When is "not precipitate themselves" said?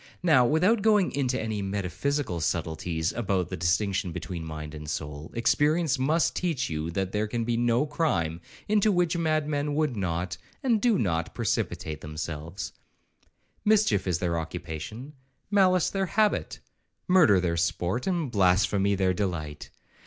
10.97-12.73